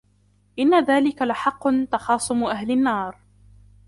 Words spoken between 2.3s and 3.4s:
أَهْلِ النَّارِ